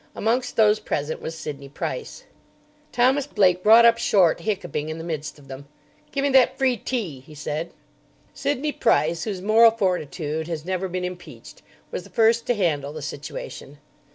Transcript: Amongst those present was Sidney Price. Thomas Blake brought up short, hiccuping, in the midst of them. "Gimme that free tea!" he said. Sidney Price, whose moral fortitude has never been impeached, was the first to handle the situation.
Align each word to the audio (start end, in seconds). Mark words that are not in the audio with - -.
Amongst 0.15 0.55
those 0.55 0.79
present 0.79 1.21
was 1.21 1.37
Sidney 1.37 1.69
Price. 1.69 2.23
Thomas 2.91 3.27
Blake 3.27 3.61
brought 3.61 3.85
up 3.85 3.99
short, 3.99 4.39
hiccuping, 4.39 4.89
in 4.89 4.97
the 4.97 5.03
midst 5.03 5.37
of 5.37 5.47
them. 5.47 5.67
"Gimme 6.11 6.29
that 6.29 6.57
free 6.57 6.75
tea!" 6.75 7.19
he 7.19 7.35
said. 7.35 7.71
Sidney 8.33 8.71
Price, 8.71 9.25
whose 9.25 9.43
moral 9.43 9.69
fortitude 9.69 10.47
has 10.47 10.65
never 10.65 10.87
been 10.87 11.05
impeached, 11.05 11.61
was 11.91 12.03
the 12.03 12.09
first 12.09 12.47
to 12.47 12.55
handle 12.55 12.91
the 12.93 13.03
situation. 13.03 13.77